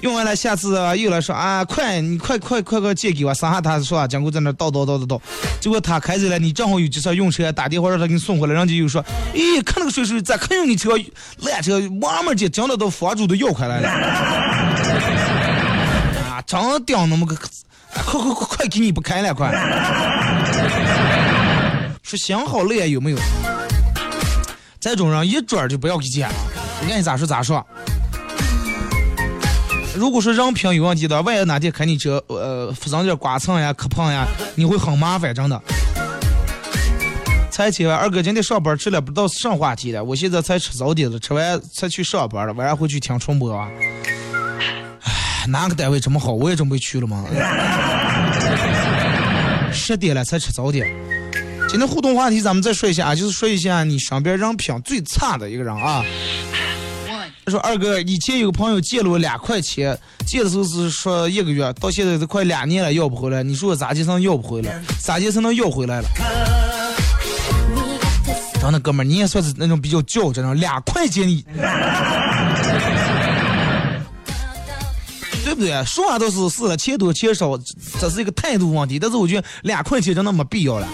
[0.04, 5.18] 用完了，下次又来说啊，快你快快快快借给我，剩下他说啊，结果在那叨叨叨叨叨，
[5.58, 10.90] 结果他开走了，你正好有急事用车，打电话让他给你送回来，人家又说，咦，看那个水水咋看用你车
[11.38, 13.88] 烂车，慢慢接，讲的都房主都要回来了，
[16.28, 19.50] 啊，真屌那么个，快快快快给你不开了快，
[22.02, 23.16] 说想好了呀有没有？
[24.78, 26.34] 这种人一准就不要给借了，
[26.86, 27.66] 你爱咋说咋说。
[29.94, 34.26] 如果说人品有问题的，万一哪天开你车，呃，发生点刮蹭呀、磕碰呀，
[34.56, 35.60] 你会很麻烦，真的。
[37.50, 43.68] 才起来，二哥今天上班吃了不知道是啥话题了，我现在才吃早点了，吃完才去上班了，晚上回去听重播啊。
[45.02, 47.24] 唉，哪个单位这么好，我也准备去了嘛。
[49.72, 50.88] 十点了才吃早点。
[51.68, 56.02] 今天互动话题咱们再说一下啊，就是说一下你身边人品最差的一个人啊。
[57.44, 63.42] 他说：“二哥，以前有个朋友借了我两块钱，借的时候是说一个月，到现在都快两年了，要不回来。
[63.42, 64.80] 你说我咋就能要不回来？
[64.98, 66.08] 咋就才能要回来了？
[68.62, 71.44] 真的，哥们儿，你也算是那种比较较真的，两块钱你，
[75.44, 75.84] 对不对？
[75.84, 77.58] 说话都是是了，钱多钱少，
[78.00, 78.98] 这是一个态度问题。
[78.98, 80.88] 但是我觉得两块钱真的没必要了。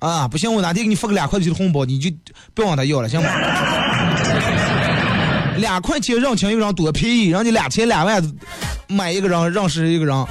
[0.00, 2.10] 啊，不行，我哪天给你发个两块钱的红包，你就
[2.52, 3.28] 别往他要了，行吗？”
[5.58, 8.22] 两块钱人情又让多便宜，让你两千两万
[8.86, 10.24] 买一个人认识一个人，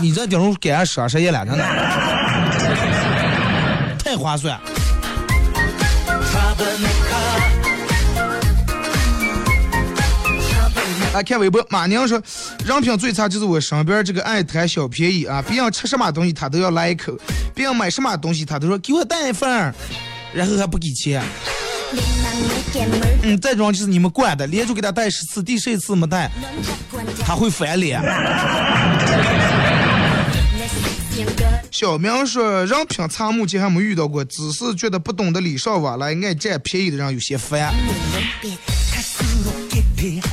[0.00, 1.64] 你这顶上给俺说谁也了，真的
[3.98, 4.58] 太划算。
[11.14, 12.20] 啊，看微博，马娘说，
[12.64, 17.12] 人品最差就是我身边这个爱贪小便宜啊，别人吃什么东西他都要来一口，
[17.54, 19.72] 别人买什么东西他都说给我带一份，
[20.32, 21.22] 然后还不给钱。
[23.22, 26.30] 嗯，这种就是你们惯的，连续给他带十次，第十一次没带，
[27.24, 28.00] 他会翻脸。
[31.70, 37.72] 小明说，人品差目前还没遇到过，只是觉得不懂得礼尚往来、爱占便宜的人有些烦。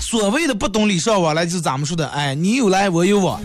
[0.02, 3.42] 所谓的不懂礼尚往来，就是咱们说的，哎，你有来我有往，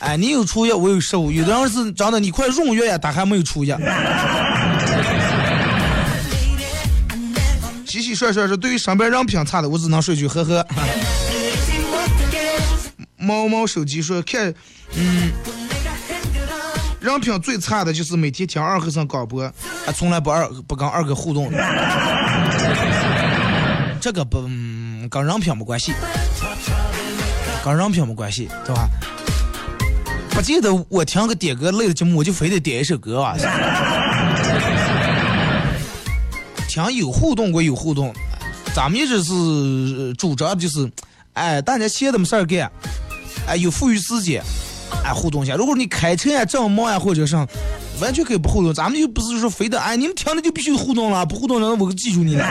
[0.00, 1.30] 哎，你有初一我有十五。
[1.30, 3.70] 有的人是真的你快入月呀，他还没有出息。
[8.16, 10.66] 洗洗涮涮是对于身边人品差的，我只能说句呵呵。
[13.18, 14.54] 猫猫手机说看，
[14.94, 15.30] 嗯，
[16.98, 19.52] 人品最差的就是每天听二和尚广播，
[19.84, 21.52] 还从来不二不跟二哥互动。
[24.00, 24.40] 这个不、
[25.10, 25.92] 跟人品没关系，
[27.62, 28.88] 跟人品没关系，对吧？
[30.30, 33.36] 不记得我听个点歌类的节目，我就非得点一首歌啊。
[36.76, 38.12] 想有互动归有互动，
[38.74, 40.86] 咱们一直是主张就是，
[41.32, 42.70] 哎，大家闲的没事儿干，
[43.48, 44.42] 哎，有富裕时间，
[45.02, 45.54] 哎，互动一下。
[45.54, 47.48] 如果你开车呀、正忙呀，或者上，
[47.98, 48.74] 完全可以不互动。
[48.74, 52.44] 咱们又不是说非得，哎，你们听了就必须互动了，不互动人我记住你了。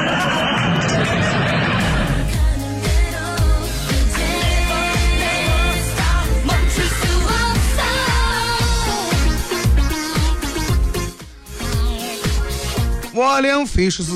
[13.15, 14.11] 王凌飞说是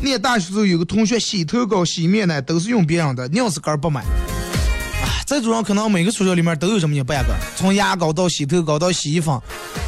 [0.00, 4.02] 念大学时候有个同学洗头膏、洗面奶都是用别人的，硬是根不买。
[4.02, 9.36] 哎，这种人可能每个宿舍里面都有这么一半个，从牙膏到洗头膏到洗衣粉，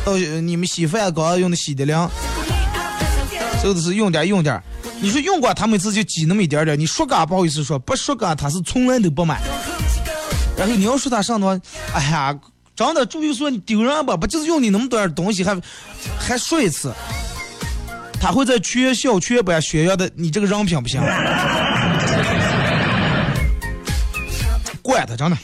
[0.05, 2.09] 到你们洗饭膏用的洗涤灵，
[3.63, 4.61] 这都是用点用点。
[5.01, 9.41] 你说用过，他每次就挤那么一点点，你说嘎不好意思说，不说嘎他是从来都不买。
[10.59, 11.49] 然后你要说他上头，
[11.95, 12.37] 哎呀，
[12.75, 15.57] 真的注意说你丢人吧，不就是用你那么多点东西还
[16.19, 16.93] 还说一次，
[18.21, 21.01] 他会在全校全班宣扬的你这个人品不行，
[24.83, 25.37] 怪他真的。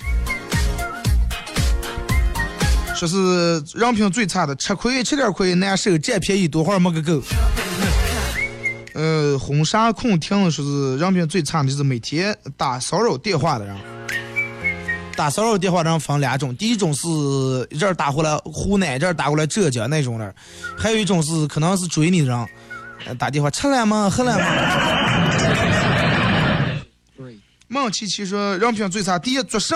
[2.96, 7.22] 说是人品最差的，吃亏吃点亏难受，占便宜多会儿没个够。
[8.94, 13.76] 呃，婚纱控听说是人品最差的，就是每天打骚扰电话的人。
[15.16, 17.06] 打骚扰电话的人分两种，第一种是
[17.70, 20.34] 一阵儿打过来湖南，一阵儿打过来浙江那种的，
[20.76, 22.46] 还有一种是可能是追你的人，
[23.18, 24.08] 打电话吃了吗？
[24.10, 24.44] 喝了吗？
[27.68, 29.74] 孟琪琪说，人品最差，第一做甚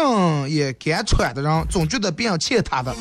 [0.50, 2.94] 也敢喘的人，总觉得别人欠他的，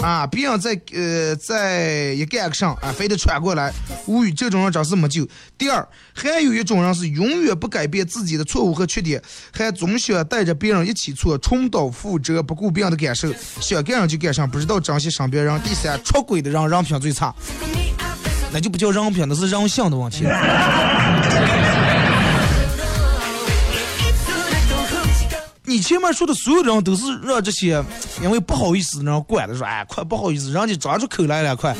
[0.00, 3.70] 啊，别人在呃在也干个上啊，非得喘过来，
[4.06, 5.28] 无语，这种人真是没救。
[5.58, 15.60] 第二，还有一种人是永远不改变自己的错误和缺点，还总想带着别人一起错，重蹈覆辙，不顾别人的感受，想干上就干上，不知道珍惜身边人。
[15.60, 17.34] 第三，出轨的人人品最差，
[18.52, 20.26] 那就不叫人品，那是人性的问题。
[25.64, 27.82] 你前面说的所有的人都是让这些
[28.22, 31.74] 因为不好意思的人管的，说哎，快不好意思，人家张出口来了，快。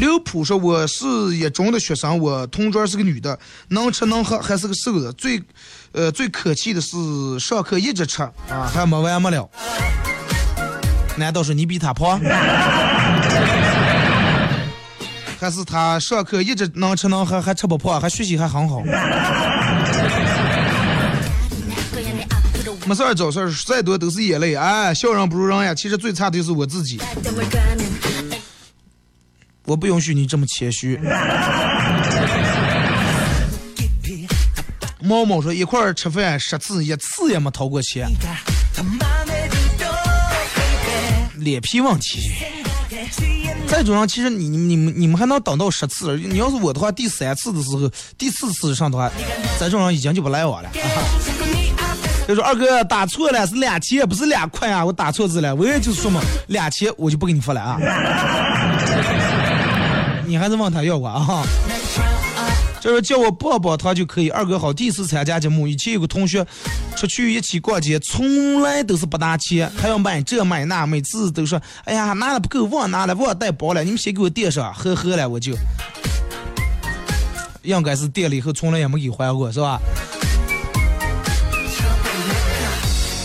[0.00, 3.38] 刘普说：“我是一中的学生，我同桌是个女的，
[3.68, 5.12] 能吃能喝，还是个瘦子。
[5.12, 5.40] 最，
[5.92, 6.96] 呃，最可气的是
[7.38, 9.48] 上课一直吃啊，还没完没了。
[11.16, 12.20] 难道是你比他胖？
[15.40, 18.80] 还是他上课一直能吃能喝，还吃不胖，还学习还很好？
[22.86, 24.54] 没事儿找事儿，再多都是眼泪。
[24.54, 25.74] 哎，笑人不如人呀。
[25.74, 27.00] 其实最差的就是我自己。
[29.64, 30.98] 我不允许你这么谦虚。
[35.00, 38.08] 猫猫说一块儿吃饭十次，一次也没掏过钱，
[41.44, 42.32] 脸皮问题。
[43.66, 49.10] 再种人，其实你你们你们还能等到十次，你要是我的话，第三次的时候，第四次上的话，
[49.58, 50.70] 这种人已经就不来往了。
[52.26, 54.82] 就说二哥打错了，是两千，不是两块啊！
[54.82, 57.78] 我打错字了，我也就是说嘛，两千我就不给你发了啊。
[60.26, 61.44] 你还是问他要过啊？
[62.80, 64.28] 就是叫我抱抱他就可以。
[64.28, 66.46] 二哥好，第一次参加节目，以前有个同学
[66.96, 75.54] 出去一起逛街，从来都是不拿钱，还要买这买那，每次都说哎呀拿的不够，忘拿了，忘带包了，你们先给我垫上，呵呵了我就。
[77.62, 79.80] 应该是垫了以后，从来也没给还过，是吧？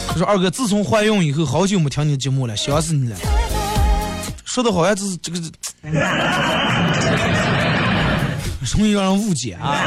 [0.08, 3.18] 他说二哥，自从怀孕以后，好久没听你节目了，想死你了。
[4.46, 5.40] 说的好像就是这个，
[8.78, 9.80] 容易让人误解啊。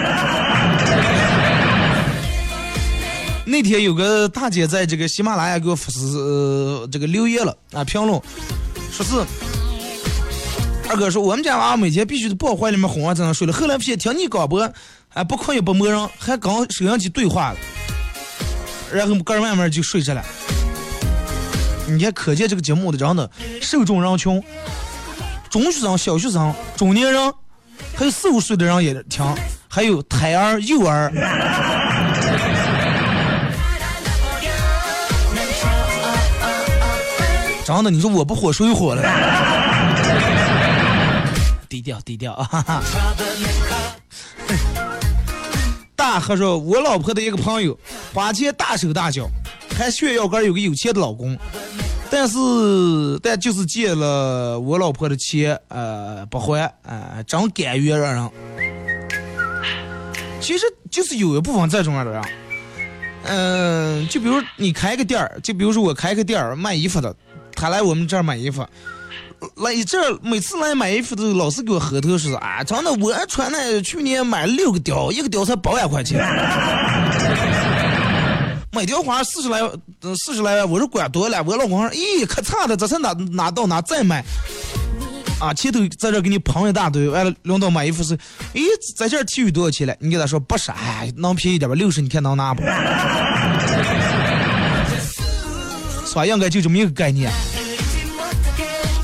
[3.44, 8.20] 那天有个大姐在这个喜马拉雅给我发是、呃、这个留言了啊，评论
[8.90, 9.16] 说是
[10.88, 14.72] 二哥说我们家娃每天必须得抱怀里面哄儿才能睡了，后来发现听你广播，
[15.14, 17.58] 哎不困也不磨人，还跟收音机对话了。
[18.92, 20.24] 然后个儿慢慢就睡着了。
[21.88, 23.28] 你看，可见这个节目的人的
[23.60, 24.42] 受众人群，
[25.50, 27.32] 中学生、小学生、中年人，
[27.96, 29.24] 还有四五岁的人也听，
[29.68, 31.10] 还有胎儿、幼儿。
[37.64, 39.02] 真的，你说我不火，谁火了？
[41.68, 42.82] 低调，低调啊！
[45.94, 47.78] 大和说，我老婆的一个朋友
[48.12, 49.28] 花钱大手大脚，
[49.78, 51.38] 还炫耀个有个有钱的老公，
[52.14, 52.38] 但是
[53.22, 58.30] 但就是借了我老婆的钱，呃，不还，呃，真甘愿让人。
[60.38, 62.22] 其实就是有一部分这种样的人，
[63.24, 67.16] 嗯、就比如你开个店儿，就比如说我开个店儿卖衣服的，
[67.54, 68.62] 他来我们这儿买衣服。
[69.56, 72.62] 来这儿每次来买衣服都老是给我核桃说啊！
[72.62, 76.20] 真的，我穿的去年买了六个貂，一个貂才八万块钱，
[78.74, 79.60] 每条花四十来
[80.16, 81.42] 四十来万，我说管多了。
[81.42, 84.24] 我老公说，咦，可差的，这才哪哪到哪再买。
[85.38, 88.16] 啊，前头在这给你捧一大堆，完了轮到买衣服是，
[88.54, 88.62] 咦，
[88.96, 89.94] 在这儿 T 恤多少钱了？
[89.98, 91.74] 你给他说不是，哎，能便宜点吧？
[91.74, 92.62] 六十，你看能拿不？
[96.06, 96.24] 是吧？
[96.24, 97.30] 应该就这么一个概念。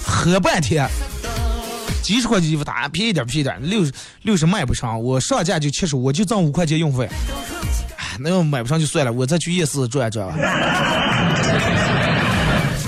[0.03, 0.89] 喝半天，
[2.03, 3.93] 几十块钱衣服，打便宜点便宜点，六十
[4.23, 7.07] 六十卖不上，我上架就七十，我就挣五块钱运费。
[8.21, 10.35] 那要买不上就算了，我再去夜市转转吧。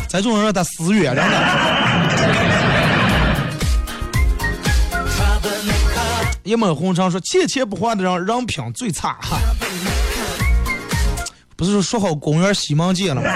[0.08, 1.30] 咱这种人他死远着呢。
[6.42, 9.38] 一抹红肠说：“欠钱不还的人，人品最差。”哈，
[11.54, 13.30] 不是说说好公园西门见了吗？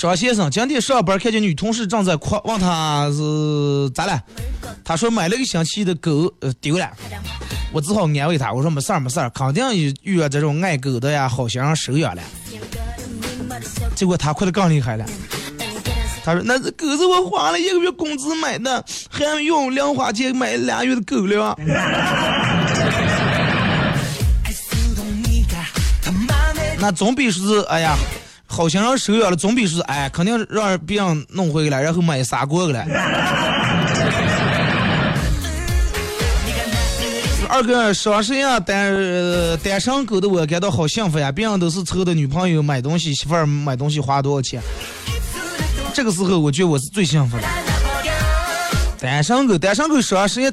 [0.00, 4.18] 张先生今天上班看见女同事正在哭，问他是咋了？
[4.82, 6.90] 他说买了个星期的狗，呃丢了。
[7.70, 12.22] 我只好安慰他，我说没事儿没事儿，肯定有遇到这种爱狗的呀，好心人收养了。
[13.94, 15.04] 结果他哭的更厉害了。
[16.24, 21.54] 他说：“那只狗是我花了一个月工资买的，还用零花钱买俩月的狗粮。
[26.80, 27.94] ”那总比是哎呀，
[28.60, 32.86] 好心人收养了，总比说哎，肯定让别人弄回来，然后买砂锅来。
[37.48, 38.94] 二哥，双十一啊，单
[39.64, 41.32] 单身狗的我感到好幸福呀！
[41.32, 44.60] 别人都是凑的女朋友买东西，媳妇儿买东西花多少钱？
[45.94, 47.44] 这个时候，我觉得我是最幸福的。
[48.98, 50.52] 单身狗，单身狗双十一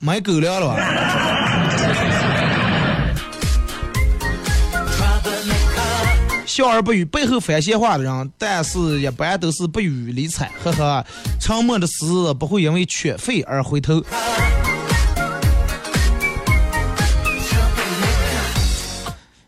[0.00, 1.33] 买狗粮了吧？
[6.54, 10.48] 笑而不语，背后反闲话的人，但是一般都是不予理睬。
[10.62, 11.04] 呵呵，
[11.40, 14.00] 沉默的狮子不会因为犬吠而回头。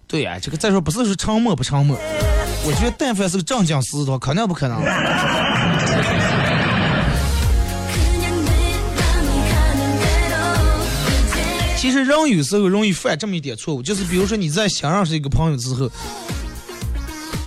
[0.08, 1.96] 对呀、这个再说不是说沉默不沉默，
[2.64, 4.82] 我觉得但凡是个正经狮子的话，肯定不可能。
[11.76, 15.88] 其实人有时候容易犯这么一点错误，就是比如说你在想认识一个朋友之后，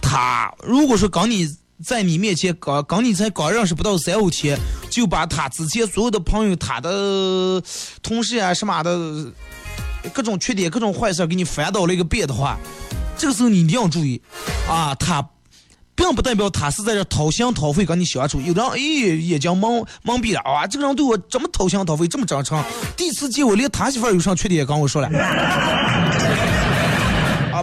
[0.10, 1.48] 他如果说刚你
[1.86, 4.58] 在你面前刚刚你才刚认识不到三五天，
[4.90, 7.62] 就把他之前所有的朋友、他的
[8.02, 9.32] 同事啊什么的
[10.12, 12.58] 各种缺点、各种坏事给你翻倒了一个遍的话，
[13.16, 14.20] 这个时候你一定要注意
[14.68, 15.24] 啊，他。
[15.96, 22.64] 并不代表他是在这掏心掏肺跟你相处，有的人哎眼睛蒙蒙蔽了啊，这个人对我这么掏心掏肺，这么真诚，
[22.96, 25.10] 第一次见我连他媳妇儿有啥缺点也跟我说了，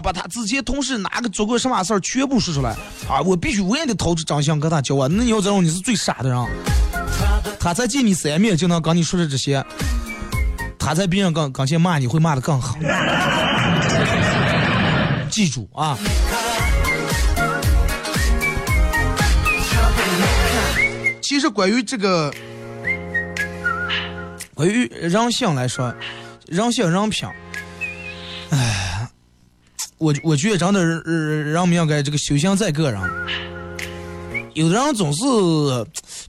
[0.00, 2.70] 把他之前同事哪个做过什么事儿全部说出来，
[3.08, 6.46] 啊，我必须我也得掏出真相跟他交往，那你要这种你是最傻的人，
[7.58, 9.64] 他才见你三面就能跟你说的这些，
[10.78, 12.76] 他在别人跟跟前骂你会骂的更好，
[15.30, 15.98] 记住啊。
[21.22, 22.32] 其实关于这个，
[24.54, 25.92] 关于人性来说，
[26.46, 27.28] 人性人品，
[29.98, 33.00] 我我觉得真的人人们应该这个修行在个人。
[34.54, 35.22] 有的人总是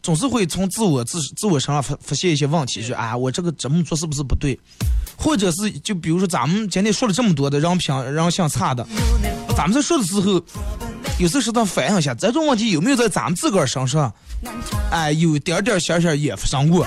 [0.03, 4.59] 总是会从自我自自我身上发发现一些问题，说啊，我这个这么做是不是不对？
[5.17, 8.85] 或者是就比如说咱们今天说了这么多的人品人性差的，
[9.55, 10.41] 咱们在说的时候，
[11.19, 14.13] 有时候适当反映一下，这种问题有没有在咱们自个儿身上？
[14.91, 16.85] 哎，有点点小小也发生过。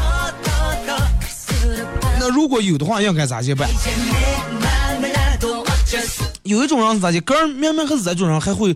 [2.18, 3.68] 那如果有的话，应该咋去办？
[6.50, 7.20] 有一种人是咋的？
[7.20, 8.74] 个人明明还是这种人，还会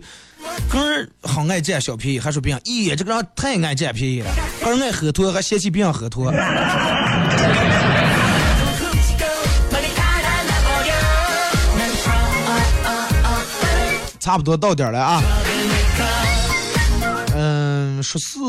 [0.69, 6.31] 个人很爱占小便宜，还说别人，咦，这个人太爱占便宜了，个人爱喝脱，还嫌弃别人喝脱。
[14.21, 15.21] 差不多到点了啊。
[17.35, 18.39] 嗯，说是，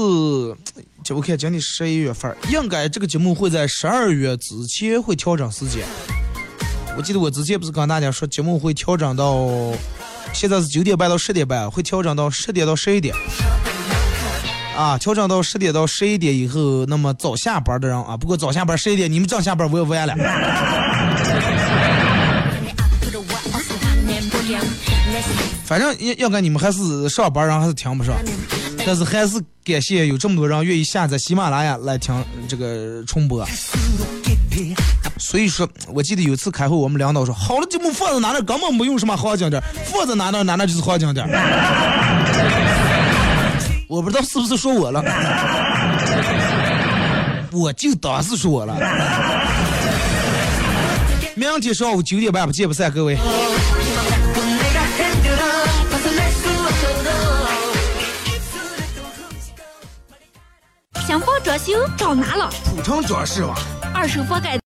[1.03, 5.85] 就我看今天十一月份，应该这个节目会在十二月之前会调整时间。
[6.97, 9.47] 我记得我之前不是跟大家说节目会调整到，
[10.33, 13.15] 现在是九点半到十点半，会调整到十点到十一点。
[14.75, 20.15] 啊，调整到十点到十一点以后，那么早下班的人啊，不过早下班十一点，你们早下班我也完了。
[25.65, 28.15] 反正应应该你们还是上班人还是听不上，
[28.87, 33.47] 但是还是感谢有这么多人愿意下载喜马拉雅来听这个重播。
[35.19, 41.27] 所以说，我记得有一次开会，我们领导说，好的节目放在哪哪根本没用什么好讲点，放在哪哪哪哪就是好讲点。
[43.89, 45.03] 我不知道是不是说我了，
[47.53, 48.77] 我就当是说我了。
[51.35, 53.17] 明天上午九点半不见不散，各位。
[61.07, 62.51] 想房装修找哪了？
[62.65, 63.55] 普通装饰吧。
[63.95, 64.55] 二手房改